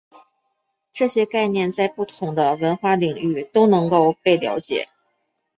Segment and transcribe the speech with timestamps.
[0.91, 4.89] 这些概念在不同的文化领域都能够被了解。